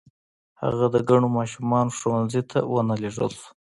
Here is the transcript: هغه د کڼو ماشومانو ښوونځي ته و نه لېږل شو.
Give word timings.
هغه 0.61 0.85
د 0.93 0.97
کڼو 1.07 1.27
ماشومانو 1.37 1.95
ښوونځي 1.97 2.41
ته 2.49 2.59
و 2.71 2.75
نه 2.87 2.95
لېږل 3.01 3.29
شو. 3.37 3.49